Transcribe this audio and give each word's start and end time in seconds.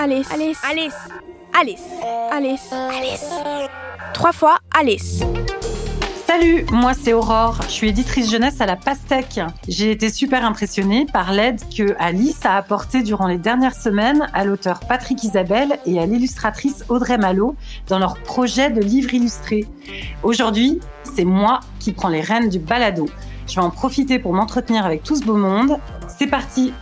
Alice. 0.00 0.28
Alice. 0.32 0.58
Alice. 0.62 0.94
Alice. 1.52 1.82
Alice. 2.30 2.72
Alice. 2.72 3.24
Trois 4.14 4.30
fois 4.30 4.58
Alice. 4.72 5.24
Salut, 6.24 6.64
moi 6.70 6.92
c'est 6.94 7.12
Aurore, 7.12 7.58
je 7.62 7.72
suis 7.72 7.88
éditrice 7.88 8.30
jeunesse 8.30 8.60
à 8.60 8.66
la 8.66 8.76
Pastèque. 8.76 9.40
J'ai 9.66 9.90
été 9.90 10.08
super 10.10 10.44
impressionnée 10.44 11.04
par 11.12 11.32
l'aide 11.32 11.60
que 11.76 11.96
Alice 11.98 12.46
a 12.46 12.54
apportée 12.56 13.02
durant 13.02 13.26
les 13.26 13.38
dernières 13.38 13.74
semaines 13.74 14.28
à 14.34 14.44
l'auteur 14.44 14.78
Patrick 14.78 15.24
Isabelle 15.24 15.80
et 15.84 15.98
à 15.98 16.06
l'illustratrice 16.06 16.84
Audrey 16.88 17.18
Malo 17.18 17.56
dans 17.88 17.98
leur 17.98 18.18
projet 18.22 18.70
de 18.70 18.80
livre 18.80 19.12
illustré. 19.14 19.66
Aujourd'hui, 20.22 20.78
c'est 21.16 21.24
moi 21.24 21.58
qui 21.80 21.90
prends 21.90 22.08
les 22.08 22.20
rênes 22.20 22.50
du 22.50 22.60
balado. 22.60 23.08
Je 23.48 23.56
vais 23.56 23.62
en 23.62 23.70
profiter 23.70 24.20
pour 24.20 24.32
m'entretenir 24.32 24.86
avec 24.86 25.02
tout 25.02 25.16
ce 25.16 25.24
beau 25.24 25.36
monde. 25.36 25.78
C'est 26.06 26.28
parti 26.28 26.72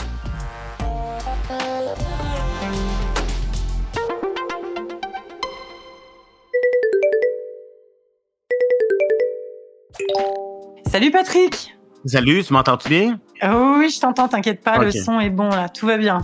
Salut 10.91 11.10
Patrick 11.10 11.77
Salut, 12.05 12.45
tu 12.45 12.52
m'entends-tu 12.52 12.88
bien? 12.88 13.18
Oh 13.42 13.77
oui, 13.78 13.91
je 13.91 14.00
t'entends, 14.00 14.28
t'inquiète 14.28 14.62
pas, 14.62 14.78
le 14.78 14.91
son 14.91 15.20
est 15.20 15.30
bon 15.30 15.48
là, 15.48 15.69
tout 15.69 15.86
va 15.86 15.96
bien. 15.96 16.20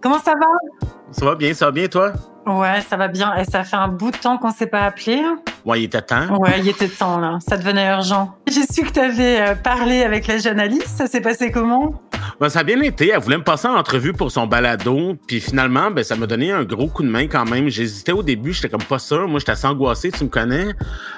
Comment 0.00 0.18
ça 0.18 0.32
va? 0.32 0.88
Ça 1.10 1.24
va 1.24 1.34
bien, 1.34 1.54
ça 1.54 1.66
va 1.66 1.72
bien 1.72 1.86
toi? 1.88 2.12
Ouais, 2.46 2.82
ça 2.82 2.96
va 2.96 3.08
bien. 3.08 3.34
Et 3.36 3.44
ça 3.44 3.64
fait 3.64 3.76
un 3.76 3.88
bout 3.88 4.10
de 4.10 4.16
temps 4.18 4.36
qu'on 4.36 4.50
s'est 4.50 4.66
pas 4.66 4.82
appelé. 4.82 5.22
Ouais, 5.64 5.80
il 5.80 5.84
était 5.84 6.02
temps. 6.02 6.36
Ouais, 6.36 6.58
il 6.58 6.68
était 6.68 6.88
temps 6.88 7.18
là. 7.18 7.38
Ça 7.46 7.56
devenait 7.56 7.88
urgent. 7.88 8.34
J'ai 8.46 8.66
su 8.70 8.82
que 8.82 8.90
tu 8.92 9.00
avais 9.00 9.40
euh, 9.40 9.54
parlé 9.54 10.02
avec 10.02 10.26
la 10.26 10.36
jeune 10.36 10.60
Alice. 10.60 10.84
Ça 10.84 11.06
s'est 11.06 11.22
passé 11.22 11.50
comment? 11.50 11.94
Ben, 12.40 12.48
ça 12.48 12.60
a 12.60 12.64
bien 12.64 12.80
été. 12.80 13.10
Elle 13.10 13.20
voulait 13.20 13.38
me 13.38 13.44
passer 13.44 13.68
en 13.68 13.74
entrevue 13.74 14.12
pour 14.12 14.30
son 14.30 14.46
balado. 14.46 15.16
Puis 15.26 15.40
finalement, 15.40 15.90
ben, 15.90 16.04
ça 16.04 16.16
m'a 16.16 16.26
donné 16.26 16.52
un 16.52 16.64
gros 16.64 16.88
coup 16.88 17.02
de 17.02 17.08
main 17.08 17.26
quand 17.26 17.48
même. 17.48 17.68
J'hésitais 17.68 18.12
au 18.12 18.22
début, 18.22 18.52
j'étais 18.52 18.68
comme 18.68 18.82
pas 18.82 18.98
sûr. 18.98 19.28
Moi, 19.28 19.38
j'étais 19.38 19.52
assez 19.52 19.66
angoissé, 19.66 20.10
tu 20.10 20.24
me 20.24 20.28
connais. 20.28 20.68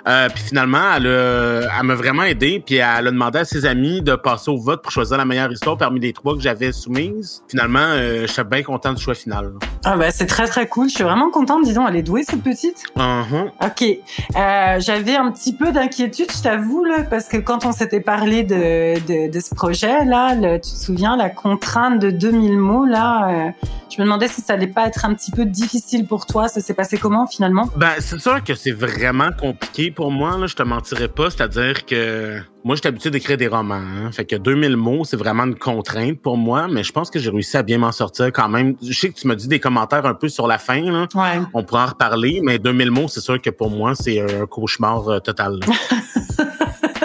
Euh, 0.08 0.28
puis 0.28 0.44
finalement, 0.44 0.94
elle, 0.96 1.06
elle 1.06 1.86
m'a 1.86 1.94
vraiment 1.94 2.22
aidé. 2.22 2.62
Puis 2.64 2.76
elle 2.76 3.06
a 3.06 3.10
demandé 3.10 3.41
à 3.41 3.44
ses 3.44 3.66
amis 3.66 4.02
de 4.02 4.14
passer 4.14 4.50
au 4.50 4.56
vote 4.56 4.82
pour 4.82 4.92
choisir 4.92 5.16
la 5.16 5.24
meilleure 5.24 5.52
histoire 5.52 5.76
parmi 5.76 6.00
les 6.00 6.12
trois 6.12 6.34
que 6.34 6.41
j'avais 6.41 6.72
soumises. 6.72 7.42
Finalement, 7.48 7.78
euh, 7.80 8.26
j'étais 8.26 8.44
bien 8.44 8.62
content 8.62 8.92
du 8.92 9.02
choix 9.02 9.14
final. 9.14 9.52
Ah 9.84 9.96
ben, 9.96 10.10
c'est 10.10 10.26
très 10.26 10.46
très 10.46 10.66
cool. 10.66 10.88
Je 10.88 10.94
suis 10.94 11.04
vraiment 11.04 11.30
contente. 11.30 11.64
Disons, 11.64 11.86
elle 11.88 11.96
est 11.96 12.02
douée 12.02 12.22
cette 12.24 12.42
petite. 12.42 12.84
Uh-huh. 12.96 13.50
Ok. 13.64 13.82
Euh, 13.82 14.80
j'avais 14.80 15.16
un 15.16 15.30
petit 15.30 15.54
peu 15.54 15.72
d'inquiétude, 15.72 16.30
je 16.32 16.42
t'avoue, 16.42 16.84
là, 16.84 17.04
parce 17.08 17.28
que 17.28 17.36
quand 17.36 17.64
on 17.64 17.72
s'était 17.72 18.00
parlé 18.00 18.42
de, 18.42 18.98
de, 19.06 19.30
de, 19.30 19.41
ce 19.41 19.54
projet 19.54 20.04
là, 20.04 20.34
tu 20.58 20.60
te 20.60 20.76
souviens 20.76 21.05
la 21.14 21.30
contrainte 21.30 22.00
de 22.00 22.10
2000 22.10 22.58
mots, 22.58 22.84
là, 22.84 23.28
euh, 23.28 23.50
je 23.94 24.00
me 24.00 24.06
demandais 24.06 24.28
si 24.28 24.40
ça 24.40 24.54
allait 24.54 24.66
pas 24.66 24.86
être 24.88 25.04
un 25.04 25.14
petit 25.14 25.30
peu 25.30 25.44
difficile 25.44 26.06
pour 26.06 26.26
toi. 26.26 26.48
Ça 26.48 26.60
s'est 26.60 26.74
passé 26.74 26.98
comment 26.98 27.26
finalement? 27.26 27.68
Ben, 27.76 27.92
c'est 28.00 28.18
sûr 28.18 28.42
que 28.42 28.54
c'est 28.54 28.72
vraiment 28.72 29.30
compliqué 29.38 29.90
pour 29.90 30.10
moi, 30.10 30.36
là, 30.36 30.46
je 30.46 30.56
te 30.56 30.62
mentirais 30.62 31.08
pas. 31.08 31.30
C'est-à-dire 31.30 31.86
que 31.86 32.40
moi, 32.64 32.74
j'étais 32.74 32.88
habitué 32.88 33.10
d'écrire 33.10 33.36
des 33.36 33.46
romans. 33.46 33.74
Hein. 33.74 34.10
fait 34.10 34.24
que 34.24 34.34
2000 34.34 34.76
mots, 34.76 35.04
c'est 35.04 35.16
vraiment 35.16 35.44
une 35.44 35.54
contrainte 35.54 36.20
pour 36.20 36.36
moi, 36.36 36.66
mais 36.68 36.82
je 36.82 36.92
pense 36.92 37.10
que 37.10 37.20
j'ai 37.20 37.30
réussi 37.30 37.56
à 37.56 37.62
bien 37.62 37.78
m'en 37.78 37.92
sortir 37.92 38.26
quand 38.32 38.48
même. 38.48 38.74
Je 38.82 38.92
sais 38.92 39.08
que 39.08 39.14
tu 39.14 39.28
m'as 39.28 39.36
dit 39.36 39.46
des 39.46 39.60
commentaires 39.60 40.04
un 40.04 40.14
peu 40.14 40.28
sur 40.28 40.48
la 40.48 40.58
fin. 40.58 40.80
Là. 40.80 41.06
Ouais. 41.14 41.41
On 41.54 41.62
pourra 41.62 41.84
en 41.84 41.88
reparler, 41.88 42.41
mais 42.42 42.58
2000 42.58 42.91
mots, 42.91 43.08
c'est 43.08 43.20
sûr 43.20 43.41
que 43.41 43.50
pour 43.50 43.70
moi, 43.70 43.94
c'est 43.94 44.20
un 44.20 44.46
cauchemar 44.46 45.08
euh, 45.08 45.20
total. 45.20 45.60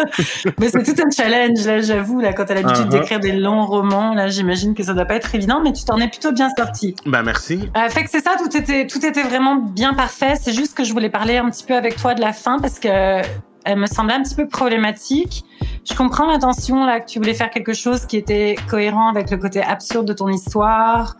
mais 0.59 0.69
c'est 0.69 0.83
tout 0.83 1.01
un 1.05 1.09
challenge, 1.09 1.65
là, 1.65 1.81
j'avoue, 1.81 2.19
là, 2.19 2.33
quand 2.33 2.45
t'as 2.45 2.55
l'habitude 2.55 2.85
uh 2.85 2.87
-huh. 2.87 2.91
d'écrire 2.91 3.19
des 3.19 3.33
longs 3.33 3.65
romans, 3.65 4.13
là, 4.13 4.27
j'imagine 4.27 4.73
que 4.73 4.83
ça 4.83 4.93
doit 4.93 5.05
pas 5.05 5.15
être 5.15 5.33
évident, 5.35 5.61
mais 5.63 5.73
tu 5.73 5.83
t'en 5.85 5.97
es 5.97 6.07
plutôt 6.07 6.31
bien 6.31 6.49
sorti. 6.57 6.95
Ben, 7.05 7.23
merci. 7.23 7.69
Euh, 7.77 7.89
fait 7.89 8.03
que 8.03 8.09
c'est 8.09 8.21
ça, 8.21 8.31
tout 8.37 8.55
était, 8.55 8.87
tout 8.87 9.03
était 9.05 9.23
vraiment 9.23 9.55
bien 9.55 9.93
parfait. 9.93 10.35
C'est 10.35 10.53
juste 10.53 10.73
que 10.77 10.83
je 10.83 10.91
voulais 10.93 11.09
parler 11.09 11.37
un 11.37 11.49
petit 11.49 11.65
peu 11.65 11.75
avec 11.75 11.95
toi 11.97 12.13
de 12.13 12.21
la 12.21 12.33
fin 12.33 12.59
parce 12.59 12.79
que 12.79 13.21
elle 13.63 13.77
me 13.77 13.85
semblait 13.85 14.15
un 14.15 14.23
petit 14.23 14.35
peu 14.35 14.47
problématique. 14.47 15.43
Je 15.89 15.93
comprends 15.95 16.27
l'intention, 16.27 16.83
là, 16.85 16.99
que 16.99 17.05
tu 17.05 17.19
voulais 17.19 17.33
faire 17.33 17.49
quelque 17.49 17.73
chose 17.73 18.05
qui 18.05 18.17
était 18.17 18.55
cohérent 18.69 19.09
avec 19.09 19.29
le 19.29 19.37
côté 19.37 19.61
absurde 19.61 20.07
de 20.07 20.13
ton 20.13 20.29
histoire, 20.29 21.15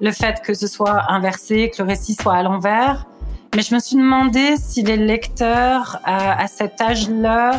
le 0.00 0.12
fait 0.12 0.40
que 0.42 0.54
ce 0.54 0.66
soit 0.66 1.10
inversé, 1.10 1.70
que 1.70 1.82
le 1.82 1.88
récit 1.88 2.14
soit 2.14 2.34
à 2.34 2.42
l'envers. 2.42 3.06
Mais 3.54 3.62
je 3.62 3.74
me 3.74 3.80
suis 3.80 3.96
demandé 3.96 4.56
si 4.56 4.82
les 4.82 4.96
lecteurs, 4.96 6.00
à, 6.04 6.40
à 6.40 6.46
cet 6.46 6.80
âge-là, 6.80 7.54
euh, 7.54 7.58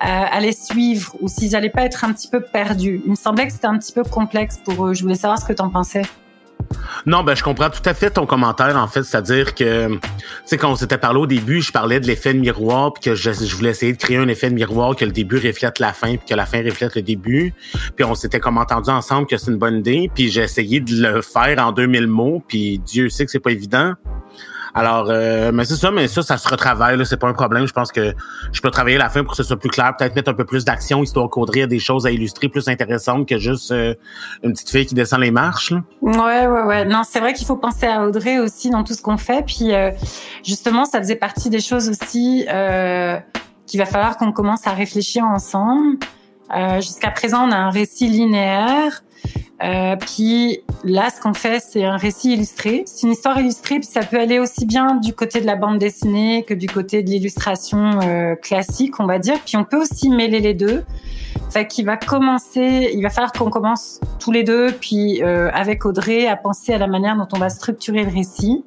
allaient 0.00 0.52
suivre 0.52 1.16
ou 1.20 1.28
s'ils 1.28 1.56
allaient 1.56 1.70
pas 1.70 1.84
être 1.84 2.04
un 2.04 2.12
petit 2.12 2.28
peu 2.28 2.40
perdus. 2.40 3.00
Il 3.04 3.10
me 3.12 3.16
semblait 3.16 3.46
que 3.46 3.52
c'était 3.52 3.66
un 3.66 3.78
petit 3.78 3.92
peu 3.92 4.02
complexe 4.02 4.58
pour 4.64 4.86
eux. 4.86 4.94
Je 4.94 5.02
voulais 5.02 5.14
savoir 5.14 5.38
ce 5.38 5.44
que 5.44 5.52
tu 5.52 5.62
en 5.62 5.70
pensais. 5.70 6.02
Non, 7.06 7.22
ben 7.22 7.34
je 7.34 7.42
comprends 7.42 7.70
tout 7.70 7.82
à 7.84 7.94
fait 7.94 8.10
ton 8.10 8.26
commentaire 8.26 8.76
en 8.76 8.88
fait, 8.88 9.02
c'est-à-dire 9.02 9.54
que 9.54 9.88
tu 9.88 10.00
sais 10.46 10.56
quand 10.56 10.70
on 10.70 10.76
s'était 10.76 10.98
parlé 10.98 11.20
au 11.20 11.26
début, 11.26 11.60
je 11.60 11.72
parlais 11.72 12.00
de 12.00 12.06
l'effet 12.06 12.34
de 12.34 12.38
miroir 12.38 12.92
puis 12.92 13.02
que 13.02 13.14
je, 13.14 13.32
je, 13.32 13.56
voulais 13.56 13.70
essayer 13.70 13.92
de 13.92 13.98
créer 13.98 14.16
un 14.16 14.28
effet 14.28 14.48
de 14.48 14.54
miroir 14.54 14.96
que 14.96 15.04
le 15.04 15.12
début 15.12 15.36
reflète 15.36 15.78
la 15.78 15.92
fin 15.92 16.16
puis 16.16 16.26
que 16.28 16.34
la 16.34 16.46
fin 16.46 16.62
reflète 16.62 16.94
le 16.96 17.02
début. 17.02 17.52
Puis 17.96 18.04
on 18.04 18.14
s'était 18.14 18.40
comme 18.40 18.58
entendu 18.58 18.90
ensemble 18.90 19.26
que 19.26 19.36
c'est 19.36 19.50
une 19.50 19.58
bonne 19.58 19.78
idée, 19.78 20.10
puis 20.14 20.30
j'ai 20.30 20.42
essayé 20.42 20.80
de 20.80 20.94
le 20.94 21.22
faire 21.22 21.58
en 21.64 21.72
2000 21.72 22.06
mots, 22.06 22.42
puis 22.46 22.78
Dieu 22.78 23.08
sait 23.08 23.24
que 23.24 23.30
c'est 23.30 23.40
pas 23.40 23.52
évident. 23.52 23.94
Alors, 24.76 25.06
euh, 25.08 25.52
mais 25.52 25.64
c'est 25.64 25.76
ça, 25.76 25.92
mais 25.92 26.08
ça, 26.08 26.22
ça 26.22 26.36
se 26.36 26.48
retravaille, 26.48 26.96
là, 26.96 27.04
c'est 27.04 27.16
pas 27.16 27.28
un 27.28 27.32
problème. 27.32 27.64
Je 27.66 27.72
pense 27.72 27.92
que 27.92 28.12
je 28.52 28.60
peux 28.60 28.70
travailler 28.70 28.98
la 28.98 29.08
fin 29.08 29.22
pour 29.22 29.30
que 29.30 29.36
ce 29.36 29.44
soit 29.44 29.56
plus 29.56 29.70
clair, 29.70 29.94
peut-être 29.96 30.16
mettre 30.16 30.30
un 30.30 30.34
peu 30.34 30.44
plus 30.44 30.64
d'action, 30.64 31.02
histoire 31.02 31.30
qu'Audrey 31.30 31.62
a 31.62 31.66
des 31.68 31.78
choses 31.78 32.06
à 32.06 32.10
illustrer 32.10 32.48
plus 32.48 32.66
intéressantes 32.66 33.28
que 33.28 33.38
juste 33.38 33.70
euh, 33.70 33.94
une 34.42 34.52
petite 34.52 34.70
fille 34.70 34.86
qui 34.86 34.94
descend 34.94 35.20
les 35.20 35.30
marches. 35.30 35.70
Là. 35.70 35.82
Ouais, 36.02 36.46
ouais, 36.48 36.62
ouais. 36.62 36.84
Non, 36.84 37.02
c'est 37.08 37.20
vrai 37.20 37.34
qu'il 37.34 37.46
faut 37.46 37.56
penser 37.56 37.86
à 37.86 38.04
Audrey 38.04 38.40
aussi 38.40 38.70
dans 38.70 38.82
tout 38.82 38.94
ce 38.94 39.02
qu'on 39.02 39.16
fait. 39.16 39.44
Puis 39.46 39.72
euh, 39.72 39.92
justement, 40.44 40.84
ça 40.84 40.98
faisait 40.98 41.14
partie 41.14 41.50
des 41.50 41.60
choses 41.60 41.88
aussi 41.88 42.44
euh, 42.48 43.16
qu'il 43.66 43.78
va 43.78 43.86
falloir 43.86 44.16
qu'on 44.16 44.32
commence 44.32 44.66
à 44.66 44.70
réfléchir 44.70 45.22
ensemble. 45.24 45.98
Euh, 46.52 46.80
Jusqu'à 46.80 47.10
présent, 47.10 47.48
on 47.48 47.52
a 47.52 47.56
un 47.56 47.70
récit 47.70 48.08
linéaire. 48.08 49.02
Euh, 49.62 49.96
puis 49.96 50.60
là, 50.82 51.08
ce 51.10 51.20
qu'on 51.20 51.32
fait, 51.32 51.60
c'est 51.60 51.84
un 51.84 51.96
récit 51.96 52.34
illustré. 52.34 52.82
C'est 52.86 53.06
une 53.06 53.12
histoire 53.12 53.38
illustrée, 53.38 53.76
puis 53.76 53.88
ça 53.90 54.00
peut 54.00 54.18
aller 54.18 54.38
aussi 54.38 54.66
bien 54.66 54.96
du 54.96 55.14
côté 55.14 55.40
de 55.40 55.46
la 55.46 55.56
bande 55.56 55.78
dessinée 55.78 56.44
que 56.46 56.54
du 56.54 56.66
côté 56.66 57.02
de 57.02 57.10
l'illustration 57.10 58.00
euh, 58.02 58.34
classique, 58.34 58.98
on 58.98 59.06
va 59.06 59.18
dire. 59.18 59.38
Puis 59.46 59.56
on 59.56 59.64
peut 59.64 59.80
aussi 59.80 60.10
mêler 60.10 60.40
les 60.40 60.54
deux. 60.54 60.84
Fait 61.50 61.66
qu'il 61.66 61.86
va 61.86 61.96
commencer, 61.96 62.90
il 62.92 63.02
va 63.02 63.10
falloir 63.10 63.32
qu'on 63.32 63.50
commence 63.50 64.00
tous 64.18 64.32
les 64.32 64.42
deux, 64.42 64.72
puis 64.72 65.22
euh, 65.22 65.50
avec 65.52 65.86
Audrey, 65.86 66.26
à 66.26 66.36
penser 66.36 66.74
à 66.74 66.78
la 66.78 66.88
manière 66.88 67.16
dont 67.16 67.28
on 67.32 67.38
va 67.38 67.48
structurer 67.48 68.02
le 68.02 68.12
récit. 68.12 68.64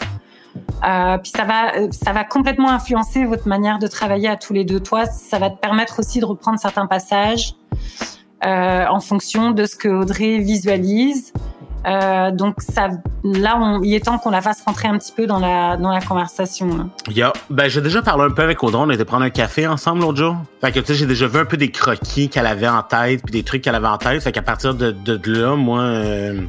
Euh, 0.87 1.17
puis 1.17 1.31
ça 1.35 1.43
va, 1.43 1.91
ça 1.91 2.13
va 2.13 2.23
complètement 2.23 2.69
influencer 2.69 3.25
votre 3.25 3.47
manière 3.47 3.77
de 3.77 3.87
travailler 3.87 4.29
à 4.29 4.37
tous 4.37 4.53
les 4.53 4.63
deux. 4.63 4.79
Toi, 4.79 5.05
ça 5.05 5.37
va 5.37 5.49
te 5.49 5.59
permettre 5.59 5.99
aussi 5.99 6.19
de 6.19 6.25
reprendre 6.25 6.59
certains 6.59 6.87
passages 6.87 7.53
euh, 8.45 8.85
en 8.87 8.99
fonction 8.99 9.51
de 9.51 9.65
ce 9.65 9.75
que 9.75 9.87
Audrey 9.87 10.39
visualise. 10.39 11.33
Euh, 11.85 12.31
donc 12.31 12.55
ça, 12.59 12.89
là, 13.23 13.79
il 13.83 13.93
est 13.93 14.05
temps 14.05 14.17
qu'on 14.17 14.31
la 14.31 14.41
fasse 14.41 14.61
rentrer 14.65 14.87
un 14.87 14.97
petit 14.97 15.13
peu 15.13 15.25
dans 15.25 15.39
la 15.39 15.77
dans 15.77 15.91
la 15.91 16.01
conversation. 16.01 16.89
Ben 17.49 17.69
j'ai 17.69 17.81
déjà 17.81 18.01
parlé 18.01 18.25
un 18.25 18.31
peu 18.31 18.41
avec 18.41 18.61
Audrey. 18.63 18.83
On 18.85 18.89
était 18.89 19.05
prendre 19.05 19.23
un 19.23 19.29
café 19.29 19.67
ensemble 19.67 20.01
l'autre 20.01 20.17
jour. 20.17 20.35
Fait 20.61 20.93
j'ai 20.93 21.05
déjà 21.05 21.27
vu 21.27 21.39
un 21.39 21.45
peu 21.45 21.57
des 21.57 21.71
croquis 21.71 22.29
qu'elle 22.29 22.47
avait 22.47 22.67
en 22.67 22.83
tête, 22.83 23.21
puis 23.23 23.31
des 23.31 23.43
trucs 23.43 23.61
qu'elle 23.61 23.75
avait 23.75 23.87
en 23.87 23.97
tête. 23.97 24.21
Fait 24.21 24.31
qu'à 24.31 24.41
partir 24.41 24.75
de 24.75 25.19
là, 25.25 25.55
moi. 25.55 25.79
Euh 25.79 26.41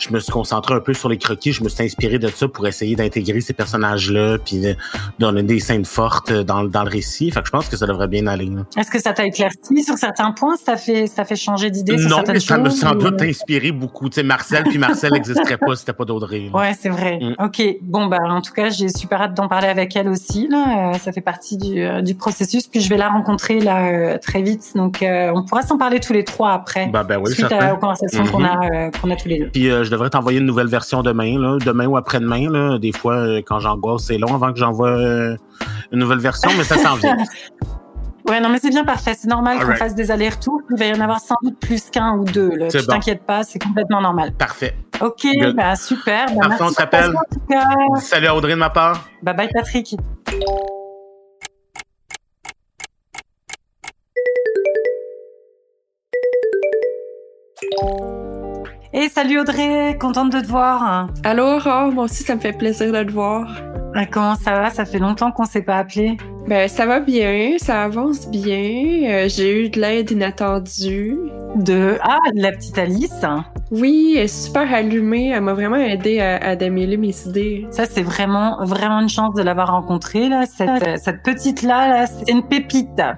je 0.00 0.12
me 0.12 0.18
suis 0.20 0.32
concentré 0.32 0.74
un 0.74 0.80
peu 0.80 0.94
sur 0.94 1.08
les 1.08 1.18
croquis. 1.18 1.52
Je 1.52 1.62
me 1.62 1.68
suis 1.68 1.84
inspiré 1.84 2.18
de 2.18 2.28
ça 2.28 2.48
pour 2.48 2.66
essayer 2.66 2.96
d'intégrer 2.96 3.40
ces 3.40 3.52
personnages-là, 3.52 4.38
puis 4.44 4.60
de 4.60 4.74
donner 5.18 5.42
des 5.42 5.60
scènes 5.60 5.84
fortes 5.84 6.32
dans, 6.32 6.64
dans 6.64 6.82
le 6.84 6.90
récit. 6.90 7.30
Fait 7.30 7.40
que 7.40 7.46
je 7.46 7.50
pense 7.52 7.68
que 7.68 7.76
ça 7.76 7.86
devrait 7.86 8.08
bien 8.08 8.26
aller. 8.26 8.50
Est-ce 8.76 8.90
que 8.90 9.00
ça 9.00 9.12
t'a 9.12 9.24
éclairci 9.26 9.82
sur 9.84 9.96
certains 9.96 10.32
points? 10.32 10.56
Ça 10.56 10.76
fait, 10.76 11.06
ça 11.06 11.24
fait 11.24 11.36
changer 11.36 11.70
d'idée 11.70 11.98
sur 11.98 12.08
non, 12.08 12.16
certaines 12.16 12.34
mais 12.34 12.40
ça 12.40 12.54
choses? 12.56 12.64
me 12.64 12.70
sans 12.70 12.92
ou- 12.94 12.98
doute 12.98 13.22
inspiré 13.22 13.72
beaucoup. 13.72 14.08
Tu 14.08 14.16
sais, 14.16 14.22
Marcel, 14.22 14.64
puis 14.64 14.78
Marcel 14.78 15.12
n'existerait 15.12 15.58
pas 15.58 15.74
si 15.74 15.80
c'était 15.80 15.92
pas 15.92 16.04
d'Audrey. 16.04 16.50
Ouais, 16.52 16.72
c'est 16.78 16.88
vrai. 16.88 17.18
Mm. 17.20 17.44
Ok. 17.44 17.62
Bon, 17.82 18.06
bah, 18.06 18.18
en 18.28 18.40
tout 18.40 18.52
cas, 18.52 18.70
j'ai 18.70 18.88
super 18.88 19.20
hâte 19.22 19.34
d'en 19.34 19.48
parler 19.48 19.68
avec 19.68 19.94
elle 19.96 20.08
aussi. 20.08 20.48
Là, 20.48 20.90
Euh, 20.90 20.94
ça 20.98 21.12
fait 21.12 21.20
partie 21.20 21.56
du, 21.58 21.80
euh, 21.82 22.00
du 22.00 22.14
processus. 22.14 22.66
Puis 22.66 22.80
je 22.80 22.88
vais 22.88 22.96
la 22.96 23.08
rencontrer 23.08 23.60
là 23.60 23.88
euh, 23.88 24.18
très 24.18 24.42
vite. 24.42 24.72
Donc, 24.74 25.02
euh, 25.02 25.30
on 25.34 25.44
pourra 25.44 25.62
s'en 25.62 25.76
parler 25.78 26.00
tous 26.00 26.12
les 26.12 26.24
trois 26.24 26.52
après, 26.52 26.86
Ben, 26.88 27.04
ben 27.04 27.18
oui, 27.22 27.32
suite 27.32 27.50
à, 27.52 27.74
aux 27.74 27.78
conversations 27.78 28.24
qu'on 28.26 28.40
Mhm. 28.40 28.44
a, 28.46 28.58
euh, 28.86 28.90
qu'on 29.00 29.10
a 29.10 29.16
tous 29.16 29.28
les 29.28 29.38
deux. 29.40 29.48
Puis 29.50 29.70
je 29.90 29.96
devrais 29.96 30.10
t'envoyer 30.10 30.38
une 30.38 30.46
nouvelle 30.46 30.68
version 30.68 31.02
demain, 31.02 31.36
là, 31.36 31.56
demain 31.66 31.86
ou 31.86 31.96
après-demain. 31.96 32.48
Là. 32.48 32.78
Des 32.78 32.92
fois, 32.92 33.14
euh, 33.14 33.42
quand 33.44 33.58
j'angoisse, 33.58 34.04
c'est 34.04 34.18
long 34.18 34.32
avant 34.32 34.52
que 34.52 34.58
j'envoie 34.58 34.90
euh, 34.90 35.36
une 35.90 35.98
nouvelle 35.98 36.20
version, 36.20 36.48
mais 36.56 36.62
ça 36.62 36.78
s'en 36.78 36.94
vient. 36.94 37.16
Ouais, 38.28 38.38
non, 38.38 38.48
mais 38.50 38.58
c'est 38.58 38.70
bien 38.70 38.84
parfait. 38.84 39.14
C'est 39.18 39.26
normal 39.26 39.58
qu'on 39.58 39.74
fasse 39.74 39.94
des 39.96 40.12
allers-retours. 40.12 40.60
Il 40.70 40.78
va 40.78 40.86
y 40.86 40.92
en 40.94 41.00
avoir 41.00 41.18
sans 41.18 41.34
doute 41.42 41.58
plus 41.58 41.90
qu'un 41.90 42.12
ou 42.12 42.24
deux. 42.24 42.50
Là. 42.50 42.68
Tu 42.68 42.76
bon. 42.78 42.84
t'inquiètes 42.84 43.24
pas, 43.24 43.42
c'est 43.42 43.58
complètement 43.58 44.00
normal. 44.00 44.34
Parfait. 44.34 44.76
Ok, 45.00 45.26
bah 45.56 45.74
super. 45.74 46.26
Bah, 46.26 46.48
merci 46.48 46.62
on 46.62 46.70
cas. 46.70 47.10
Salut 47.98 48.26
à 48.28 48.36
Audrey 48.36 48.52
de 48.52 48.58
ma 48.58 48.70
part. 48.70 49.08
Bye 49.22 49.34
bye 49.34 49.48
Patrick. 49.52 49.96
Et 58.92 59.08
salut 59.08 59.38
Audrey, 59.38 59.96
contente 60.00 60.32
de 60.32 60.40
te 60.40 60.48
voir. 60.48 61.10
Allô 61.22 61.44
Aurore, 61.44 61.92
moi 61.92 62.04
aussi 62.04 62.24
ça 62.24 62.34
me 62.34 62.40
fait 62.40 62.52
plaisir 62.52 62.92
de 62.92 63.04
te 63.04 63.12
voir. 63.12 63.48
Ah, 63.94 64.04
comment 64.04 64.34
ça 64.34 64.52
va? 64.52 64.70
Ça 64.70 64.84
fait 64.84 64.98
longtemps 64.98 65.30
qu'on 65.30 65.44
s'est 65.44 65.62
pas 65.62 65.78
appelé. 65.78 66.16
Ben 66.48 66.68
ça 66.68 66.86
va 66.86 66.98
bien, 66.98 67.52
ça 67.58 67.84
avance 67.84 68.28
bien. 68.28 69.02
Euh, 69.08 69.28
j'ai 69.28 69.64
eu 69.64 69.68
de 69.68 69.80
l'aide 69.80 70.10
inattendue. 70.10 71.16
De 71.54 71.98
ah 72.02 72.18
de 72.34 72.42
la 72.42 72.50
petite 72.50 72.78
Alice. 72.78 73.24
Oui, 73.70 74.14
elle 74.16 74.24
est 74.24 74.26
super 74.28 74.72
allumée. 74.72 75.30
Elle 75.30 75.42
m'a 75.42 75.54
vraiment 75.54 75.76
aidé 75.76 76.20
à, 76.20 76.36
à 76.36 76.56
démêler 76.56 76.96
mes 76.96 77.14
idées. 77.26 77.66
Ça 77.70 77.84
c'est 77.84 78.02
vraiment 78.02 78.64
vraiment 78.64 79.00
une 79.00 79.08
chance 79.08 79.34
de 79.34 79.42
l'avoir 79.42 79.70
rencontrée 79.70 80.28
là. 80.28 80.44
Cette, 80.46 81.00
cette 81.00 81.22
petite 81.22 81.62
là, 81.62 81.88
là 81.88 82.06
c'est 82.06 82.30
une 82.30 82.42
pépite. 82.42 82.88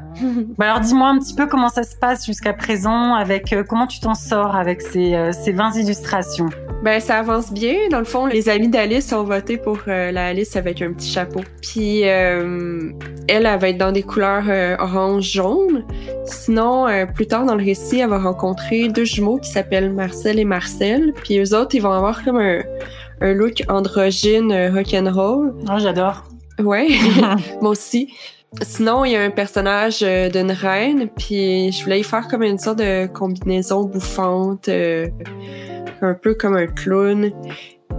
Bah, 0.59 0.67
alors 0.67 0.81
dis-moi 0.81 1.09
un 1.09 1.19
petit 1.19 1.35
peu 1.35 1.47
comment 1.47 1.69
ça 1.69 1.83
se 1.83 1.97
passe 1.97 2.27
jusqu'à 2.27 2.53
présent 2.53 3.15
avec 3.15 3.53
euh, 3.53 3.65
comment 3.67 3.87
tu 3.87 4.01
t'en 4.01 4.15
sors 4.15 4.55
avec 4.55 4.83
ces, 4.83 5.15
euh, 5.15 5.33
ces 5.33 5.53
20 5.53 5.77
illustrations? 5.77 6.49
Ben 6.83 7.01
ça 7.01 7.19
avance 7.19 7.53
bien. 7.53 7.75
Dans 7.91 8.01
le 8.01 8.05
fond, 8.05 8.27
les 8.27 8.49
amis 8.49 8.69
d'Alice 8.69 9.13
ont 9.13 9.23
voté 9.23 9.57
pour 9.57 9.79
euh, 9.87 10.11
la 10.11 10.27
Alice 10.27 10.57
avec 10.57 10.83
un 10.83 10.93
petit 10.93 11.09
chapeau. 11.09 11.41
Puis 11.63 12.09
euh, 12.09 12.91
elle, 13.29 13.47
elle 13.47 13.59
va 13.59 13.69
être 13.69 13.79
dans 13.79 13.93
des 13.93 14.03
couleurs 14.03 14.45
euh, 14.49 14.77
orange-jaune. 14.79 15.85
Sinon, 16.25 16.89
euh, 16.89 17.07
plus 17.07 17.27
tard 17.29 17.47
dans 17.47 17.55
le 17.55 17.65
récit, 17.65 18.01
elle 18.01 18.11
va 18.11 18.19
rencontrer 18.19 18.89
deux 18.89 19.05
jumeaux 19.05 19.39
qui 19.39 19.51
s'appellent 19.51 19.93
Marcel 19.93 20.41
et 20.41 20.42
Marcel. 20.45 21.13
Puis 21.23 21.39
eux 21.39 21.55
autres, 21.57 21.75
ils 21.75 21.83
vont 21.83 21.93
avoir 21.93 22.25
comme 22.25 22.39
un, 22.39 22.63
un 23.21 23.33
look 23.33 23.63
androgyne 23.69 24.53
euh, 24.53 24.71
rock'n'roll. 24.73 25.55
Oh, 25.71 25.79
j'adore. 25.79 26.25
Ouais, 26.59 26.89
moi 27.61 27.71
aussi. 27.71 28.13
Sinon, 28.61 29.05
il 29.07 29.13
y 29.13 29.17
a 29.17 29.23
un 29.23 29.31
personnage 29.31 30.01
euh, 30.03 30.29
d'une 30.29 30.51
reine, 30.51 31.09
puis 31.17 31.73
je 31.73 31.83
voulais 31.85 32.01
y 32.01 32.05
faire 32.05 32.29
comme 32.29 32.43
une 32.43 32.59
sorte 32.59 32.79
de 32.79 33.07
combinaison 33.07 33.85
bouffante, 33.85 34.69
euh, 34.69 35.09
un 36.03 36.13
peu 36.13 36.35
comme 36.35 36.57
un 36.57 36.67
clown. 36.67 37.33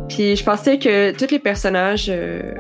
Puis 0.10 0.36
je 0.36 0.44
pensais 0.44 0.78
que 0.78 1.12
tous 1.12 1.32
les 1.32 1.40
personnages 1.40 2.06
euh, 2.10 2.54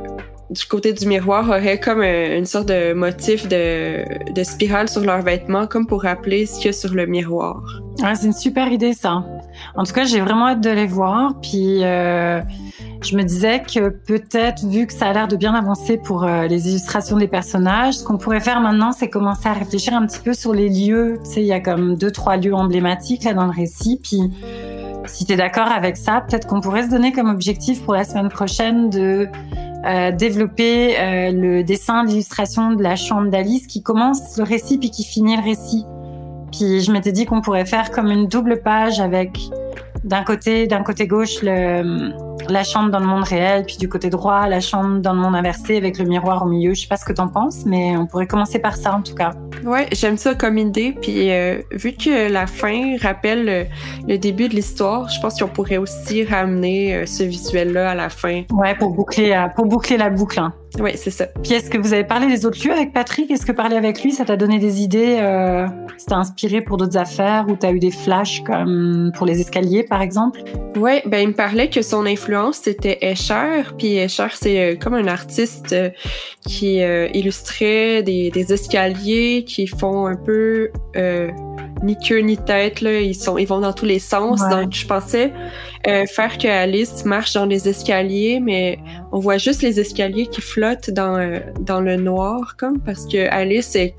du 0.50 0.66
côté 0.66 0.92
du 0.92 1.06
miroir 1.06 1.48
auraient 1.50 1.80
comme 1.80 2.02
une 2.02 2.46
sorte 2.46 2.70
de 2.70 2.94
motif 2.94 3.48
de, 3.48 4.32
de 4.34 4.44
spirale 4.44 4.90
sur 4.90 5.02
leurs 5.02 5.22
vêtements, 5.22 5.68
comme 5.68 5.86
pour 5.86 6.02
rappeler 6.02 6.48
ce 6.48 6.58
qu'il 6.58 6.68
y 6.68 6.70
a 6.70 6.74
sur 6.74 6.96
le 6.96 7.06
miroir. 7.06 7.62
Ouais, 8.02 8.16
c'est 8.16 8.26
une 8.26 8.34
super 8.34 8.72
idée 8.72 8.94
ça. 8.94 9.24
En 9.76 9.84
tout 9.84 9.94
cas, 9.94 10.06
j'ai 10.06 10.20
vraiment 10.20 10.48
hâte 10.48 10.62
de 10.62 10.70
les 10.70 10.86
voir. 10.86 11.36
Puis 11.42 11.84
euh, 11.84 12.42
je 13.02 13.16
me 13.18 13.24
disais 13.24 13.62
que 13.62 13.90
peut-être, 13.90 14.66
vu 14.66 14.88
que 14.88 14.94
ça 14.94 15.08
a 15.08 15.14
l'air 15.14 15.28
de 15.28 15.36
bien 15.36 15.54
avancer 15.54 15.98
pour 15.98 16.24
euh, 16.24 16.48
les 16.48 16.70
illustrations 16.70 17.18
des 17.18 17.28
personnages, 17.28 17.96
ce 17.96 18.04
qu'on 18.04 18.18
pourrait 18.18 18.40
faire 18.40 18.62
maintenant, 18.62 18.92
c'est 18.92 19.10
commencer 19.10 19.48
à 19.48 19.54
réfléchir 19.54 19.94
un 19.94 20.06
petit 20.06 20.20
peu 20.20 20.34
sur 20.34 20.54
les 20.54 20.70
lieux. 20.70 21.20
Tu 21.24 21.32
sais, 21.32 21.42
il 21.42 21.48
y 21.48 21.54
a 21.54 21.60
comme 21.60 21.96
deux, 21.96 22.12
trois 22.12 22.38
lieux 22.38 22.54
emblématiques 22.54 23.24
là 23.24 23.34
dans 23.34 23.46
le 23.46 23.52
récit. 23.52 24.00
Puis 24.02 24.22
si 25.06 25.26
tu 25.26 25.34
es 25.34 25.36
d'accord 25.36 25.68
avec 25.68 25.98
ça, 25.98 26.22
peut-être 26.22 26.48
qu'on 26.48 26.62
pourrait 26.62 26.84
se 26.84 26.90
donner 26.90 27.12
comme 27.12 27.30
objectif 27.30 27.84
pour 27.84 27.94
la 27.94 28.04
semaine 28.04 28.30
prochaine 28.30 28.90
de 28.90 29.28
euh, 29.86 30.12
développer 30.12 30.96
le 31.32 31.62
dessin 31.64 32.06
d'illustration 32.06 32.72
de 32.72 32.82
la 32.82 32.96
chambre 32.96 33.30
d'Alice 33.30 33.68
qui 33.68 33.84
commence 33.84 34.38
le 34.38 34.44
récit 34.44 34.78
puis 34.78 34.92
qui 34.92 35.04
finit 35.04 35.36
le 35.36 35.44
récit. 35.44 35.86
Puis 36.56 36.82
je 36.82 36.92
m'étais 36.92 37.12
dit 37.12 37.26
qu'on 37.26 37.42
pourrait 37.42 37.66
faire 37.66 37.92
comme 37.92 38.12
une 38.12 38.28
double 38.28 38.62
page 38.62 39.00
avec 39.00 39.40
d'un 40.04 40.24
côté, 40.24 40.68
d'un 40.68 40.84
côté 40.84 41.08
gauche, 41.08 41.42
le, 41.42 42.14
la 42.50 42.64
chambre 42.64 42.90
dans 42.90 43.00
le 43.00 43.06
monde 43.06 43.24
réel, 43.24 43.64
puis 43.66 43.78
du 43.78 43.88
côté 43.88 44.10
droit, 44.10 44.48
la 44.48 44.60
chambre 44.60 45.00
dans 45.00 45.14
le 45.14 45.20
monde 45.20 45.36
inversé 45.36 45.78
avec 45.78 45.98
le 45.98 46.06
miroir 46.06 46.44
au 46.44 46.48
milieu. 46.48 46.74
Je 46.74 46.82
sais 46.82 46.88
pas 46.88 46.98
ce 46.98 47.06
que 47.06 47.14
t'en 47.14 47.28
penses, 47.28 47.66
mais 47.66 47.96
on 47.98 48.06
pourrait 48.06 48.28
commencer 48.28 48.60
par 48.60 48.76
ça 48.76 48.96
en 48.96 49.02
tout 49.02 49.16
cas. 49.16 49.32
Ouais, 49.66 49.88
j'aime 49.92 50.18
ça 50.18 50.36
comme 50.36 50.58
idée. 50.58 50.96
Puis 51.02 51.32
euh, 51.32 51.62
vu 51.72 51.94
que 51.94 52.32
la 52.32 52.48
fin 52.48 52.98
rappelle 53.02 53.46
le, 53.46 53.66
le 54.08 54.18
début 54.18 54.50
de 54.50 54.56
l'histoire, 54.56 55.10
je 55.10 55.20
pense 55.22 55.40
qu'on 55.40 55.48
pourrait 55.48 55.78
aussi 55.78 56.24
ramener 56.26 56.96
euh, 56.96 57.06
ce 57.06 57.24
visuel-là 57.24 57.92
à 57.92 57.96
la 57.96 58.10
fin. 58.10 58.44
Ouais, 58.52 58.76
pour 58.76 58.94
boucler, 58.94 59.32
euh, 59.32 59.48
pour 59.56 59.66
boucler 59.66 59.98
la 59.98 60.10
boucle. 60.10 60.40
Hein. 60.40 60.54
Ouais, 60.80 60.96
c'est 60.98 61.12
ça. 61.12 61.28
Puis 61.44 61.54
est-ce 61.54 61.70
que 61.70 61.78
vous 61.78 61.94
avez 61.94 62.04
parlé 62.04 62.26
des 62.28 62.46
autres 62.46 62.58
lieux 62.66 62.74
avec 62.74 62.94
Patrick? 62.94 63.30
Est-ce 63.30 63.46
que 63.46 63.52
parler 63.52 63.76
avec 63.76 64.02
lui, 64.02 64.12
ça 64.12 64.26
t'a 64.26 64.36
donné 64.36 64.58
des 64.58 64.82
idées 64.82 65.18
euh, 65.22 65.68
Ça 65.98 66.08
t'a 66.08 66.18
inspiré 66.18 66.62
pour 66.62 66.78
d'autres 66.78 66.98
affaires 66.98 67.46
ou 67.48 67.56
t'as 67.56 67.72
eu 67.72 67.80
des 67.80 67.92
flashs 67.92 68.44
comme 68.44 69.12
pour 69.16 69.28
les 69.28 69.40
escaliers, 69.40 69.84
par 69.84 70.02
exemple? 70.02 70.42
Ouais, 70.76 71.04
ben 71.06 71.20
il 71.20 71.28
me 71.28 71.34
parlait 71.34 71.70
que 71.70 71.84
son 71.84 72.06
influence 72.24 72.62
c'était 72.64 73.00
Escher, 73.02 73.64
puis 73.78 73.98
Escher 73.98 74.28
c'est 74.34 74.60
euh, 74.60 74.76
comme 74.76 74.94
un 74.94 75.08
artiste 75.08 75.74
euh, 75.74 75.90
qui 76.48 76.82
euh, 76.82 77.08
illustrait 77.14 78.02
des, 78.04 78.32
des 78.32 78.54
escaliers 78.54 79.44
qui 79.46 79.68
font 79.68 80.08
un 80.08 80.16
peu 80.16 80.72
ni 81.84 81.98
queue 81.98 82.20
ni 82.20 82.38
tête 82.38 82.82
là, 82.82 83.02
ils 83.02 83.16
sont 83.16 83.38
ils 83.38 83.48
vont 83.48 83.60
dans 83.60 83.74
tous 83.74 83.86
les 83.86 84.00
sens. 84.00 84.42
Ouais. 84.42 84.50
Donc 84.50 84.74
je 84.74 84.86
pensais 84.86 85.34
euh, 85.88 86.06
faire 86.06 86.38
que 86.38 86.48
Alice 86.48 87.06
marche 87.06 87.34
dans 87.34 87.46
les 87.46 87.68
escaliers, 87.68 88.40
mais 88.40 88.80
on 89.12 89.20
voit 89.20 89.38
juste 89.38 89.62
les 89.62 89.80
escaliers 89.80 90.28
qui 90.28 90.42
flottent 90.42 90.90
dans 90.90 91.18
euh, 91.18 91.40
dans 91.60 91.82
le 91.82 91.98
noir 91.98 92.56
comme 92.58 92.80
parce 92.80 93.06
que 93.06 93.30
Alice 93.30 93.76
elle, 93.76 93.94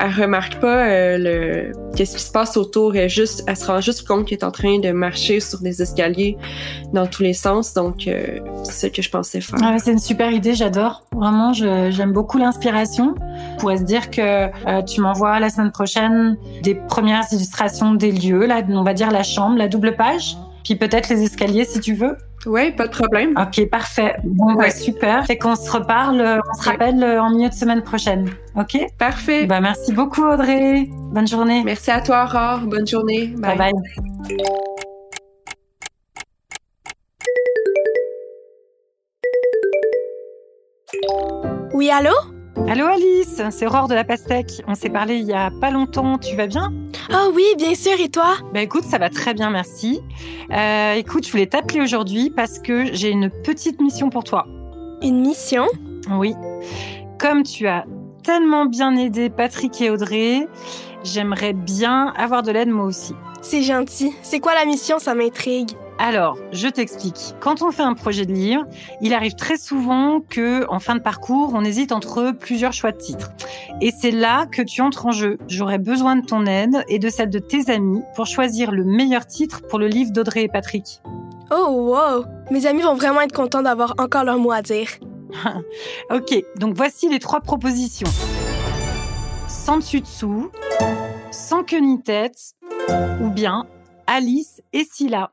elle 0.00 0.10
remarque 0.10 0.60
pas 0.60 0.86
euh, 0.86 1.18
le 1.18 1.72
qu'est-ce 1.94 2.16
qui 2.16 2.22
se 2.22 2.32
passe 2.32 2.56
autour, 2.56 2.96
elle 2.96 3.08
juste 3.08 3.44
elle 3.46 3.56
se 3.56 3.66
rend 3.66 3.80
juste 3.80 4.06
compte 4.06 4.26
qu'elle 4.26 4.38
est 4.38 4.44
en 4.44 4.50
train 4.50 4.78
de 4.78 4.90
marcher 4.90 5.40
sur 5.40 5.60
des 5.60 5.82
escaliers 5.82 6.36
dans 6.92 7.06
tous 7.06 7.22
les 7.22 7.32
sens. 7.32 7.74
Donc 7.74 8.06
euh, 8.06 8.40
c'est 8.64 8.88
ce 8.88 8.92
que 8.92 9.02
je 9.02 9.10
pensais 9.10 9.40
faire. 9.40 9.58
Ah 9.62 9.76
C'est 9.78 9.92
une 9.92 9.98
super 9.98 10.30
idée, 10.32 10.54
j'adore. 10.54 11.04
Vraiment, 11.12 11.52
j'aime 11.52 12.12
beaucoup 12.12 12.38
l'inspiration. 12.38 13.14
On 13.54 13.56
pourrait 13.58 13.78
se 13.78 13.84
dire 13.84 14.10
que 14.10 14.20
euh, 14.20 14.82
tu 14.82 15.00
m'envoies 15.00 15.38
la 15.40 15.50
semaine 15.50 15.72
prochaine 15.72 16.36
des 16.62 16.74
premières 16.74 17.24
illustrations 17.32 17.94
des 17.94 18.12
lieux, 18.12 18.46
là, 18.46 18.62
on 18.68 18.82
va 18.82 18.94
dire 18.94 19.10
la 19.10 19.22
chambre, 19.22 19.56
la 19.56 19.68
double 19.68 19.96
page, 19.96 20.36
puis 20.64 20.74
peut-être 20.76 21.08
les 21.10 21.22
escaliers 21.22 21.64
si 21.64 21.78
tu 21.80 21.94
veux. 21.94 22.16
Ouais, 22.46 22.72
pas 22.72 22.86
de 22.88 22.92
problème. 22.92 23.34
Ok, 23.38 23.68
parfait. 23.70 24.16
Bon, 24.24 24.52
bah, 24.52 24.64
Ouais. 24.64 24.70
super. 24.70 25.24
Fait 25.24 25.38
qu'on 25.38 25.56
se 25.56 25.70
reparle, 25.70 26.20
euh, 26.20 26.38
on 26.50 26.54
se 26.62 26.68
rappelle 26.68 27.02
euh, 27.02 27.22
en 27.22 27.30
milieu 27.30 27.48
de 27.48 27.54
semaine 27.54 27.82
prochaine. 27.82 28.28
Ok? 28.56 28.78
Parfait. 28.98 29.46
Bah 29.46 29.60
merci 29.60 29.92
beaucoup 29.92 30.22
Audrey. 30.24 30.88
Bonne 31.12 31.26
journée. 31.26 31.62
Merci 31.64 31.90
à 31.90 32.00
toi, 32.00 32.24
Aurore. 32.24 32.60
Bonne 32.66 32.86
journée. 32.86 33.28
Bye 33.38 33.56
bye. 33.56 33.72
Oui, 41.72 41.90
allô? 41.90 42.33
Allô 42.56 42.86
Alice, 42.86 43.42
c'est 43.50 43.66
Aurore 43.66 43.88
de 43.88 43.94
la 43.94 44.04
Pastèque. 44.04 44.62
On 44.66 44.74
s'est 44.74 44.88
parlé 44.88 45.16
il 45.16 45.26
y 45.26 45.32
a 45.32 45.50
pas 45.60 45.70
longtemps. 45.70 46.18
Tu 46.18 46.34
vas 46.36 46.46
bien? 46.46 46.72
Ah 47.12 47.26
oui, 47.34 47.44
bien 47.58 47.74
sûr, 47.74 48.00
et 48.00 48.08
toi? 48.08 48.36
Bah 48.54 48.62
écoute, 48.62 48.84
ça 48.84 48.96
va 48.96 49.10
très 49.10 49.34
bien, 49.34 49.50
merci. 49.50 50.00
Euh, 50.50 50.94
écoute, 50.94 51.26
je 51.26 51.32
voulais 51.32 51.46
t'appeler 51.46 51.80
aujourd'hui 51.80 52.30
parce 52.30 52.60
que 52.60 52.94
j'ai 52.94 53.10
une 53.10 53.28
petite 53.42 53.80
mission 53.80 54.08
pour 54.08 54.24
toi. 54.24 54.46
Une 55.02 55.20
mission? 55.20 55.66
Oui. 56.12 56.34
Comme 57.18 57.42
tu 57.42 57.66
as 57.66 57.84
tellement 58.22 58.66
bien 58.66 58.96
aidé 58.96 59.30
Patrick 59.30 59.80
et 59.82 59.90
Audrey, 59.90 60.48
j'aimerais 61.02 61.52
bien 61.52 62.14
avoir 62.16 62.42
de 62.42 62.52
l'aide 62.52 62.68
moi 62.68 62.86
aussi. 62.86 63.14
C'est 63.42 63.62
gentil. 63.62 64.14
C'est 64.22 64.40
quoi 64.40 64.54
la 64.54 64.64
mission? 64.64 64.98
Ça 64.98 65.14
m'intrigue. 65.14 65.70
Alors, 65.98 66.38
je 66.50 66.66
t'explique. 66.66 67.34
Quand 67.40 67.62
on 67.62 67.70
fait 67.70 67.82
un 67.82 67.94
projet 67.94 68.26
de 68.26 68.32
livre, 68.32 68.64
il 69.00 69.14
arrive 69.14 69.34
très 69.34 69.56
souvent 69.56 70.20
que, 70.20 70.68
en 70.68 70.80
fin 70.80 70.96
de 70.96 71.00
parcours, 71.00 71.52
on 71.54 71.64
hésite 71.64 71.92
entre 71.92 72.32
plusieurs 72.32 72.72
choix 72.72 72.90
de 72.90 72.98
titres. 72.98 73.30
Et 73.80 73.92
c'est 73.92 74.10
là 74.10 74.46
que 74.46 74.62
tu 74.62 74.80
entres 74.82 75.06
en 75.06 75.12
jeu. 75.12 75.38
J'aurais 75.46 75.78
besoin 75.78 76.16
de 76.16 76.26
ton 76.26 76.46
aide 76.46 76.84
et 76.88 76.98
de 76.98 77.08
celle 77.08 77.30
de 77.30 77.38
tes 77.38 77.70
amis 77.70 78.02
pour 78.16 78.26
choisir 78.26 78.72
le 78.72 78.84
meilleur 78.84 79.26
titre 79.26 79.62
pour 79.62 79.78
le 79.78 79.86
livre 79.86 80.10
d'Audrey 80.10 80.42
et 80.42 80.48
Patrick. 80.48 81.00
Oh, 81.50 81.68
wow 81.70 82.24
Mes 82.50 82.66
amis 82.66 82.82
vont 82.82 82.94
vraiment 82.94 83.20
être 83.20 83.34
contents 83.34 83.62
d'avoir 83.62 83.94
encore 83.98 84.24
leur 84.24 84.38
mot 84.38 84.52
à 84.52 84.62
dire. 84.62 84.88
Ok, 86.10 86.44
donc 86.56 86.74
voici 86.76 87.08
les 87.08 87.18
trois 87.18 87.40
propositions. 87.40 88.08
Sans 89.48 89.78
dessus-dessous, 89.78 90.50
sans 91.30 91.64
queue 91.64 91.80
ni 91.80 92.02
tête, 92.02 92.54
ou 93.20 93.30
bien 93.30 93.66
Alice 94.06 94.60
et 94.72 94.84
Scylla. 94.84 95.30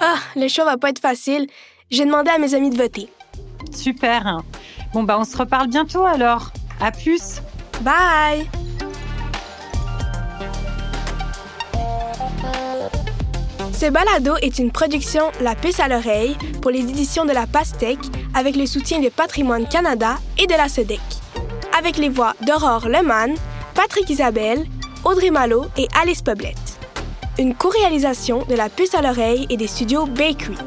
Ah, 0.00 0.16
le 0.34 0.48
choix 0.48 0.64
va 0.64 0.78
pas 0.78 0.90
être 0.90 0.98
facile. 0.98 1.46
J'ai 1.90 2.04
demandé 2.04 2.30
à 2.30 2.38
mes 2.38 2.54
amis 2.54 2.70
de 2.70 2.76
voter. 2.76 3.08
Super. 3.72 4.40
Bon 4.94 5.02
bah 5.02 5.16
on 5.18 5.24
se 5.24 5.36
reparle 5.36 5.68
bientôt 5.68 6.06
alors. 6.06 6.50
À 6.80 6.90
plus. 6.90 7.40
Bye 7.82 8.48
Ce 13.72 13.86
balado 13.90 14.34
est 14.42 14.58
une 14.58 14.70
production 14.70 15.32
La 15.40 15.54
Puce 15.54 15.80
à 15.80 15.88
l'oreille 15.88 16.36
pour 16.60 16.70
les 16.70 16.80
éditions 16.80 17.24
de 17.24 17.32
la 17.32 17.46
Pastèque 17.46 17.98
avec 18.34 18.54
le 18.56 18.66
soutien 18.66 19.00
de 19.00 19.08
Patrimoine 19.08 19.66
Canada 19.66 20.18
et 20.38 20.46
de 20.46 20.52
la 20.52 20.68
SEDEC. 20.68 21.00
Avec 21.78 21.96
les 21.96 22.10
voix 22.10 22.34
d'Aurore 22.46 22.88
Leman, 22.88 23.34
Patrick 23.74 24.10
Isabelle, 24.10 24.66
Audrey 25.04 25.30
Malo 25.30 25.64
et 25.78 25.88
Alice 25.98 26.20
Poblette. 26.20 26.69
Une 27.40 27.54
co-réalisation 27.54 28.44
de 28.50 28.54
La 28.54 28.68
Puce 28.68 28.94
à 28.94 29.00
l'oreille 29.00 29.46
et 29.48 29.56
des 29.56 29.66
studios 29.66 30.04
Bakery. 30.04 30.58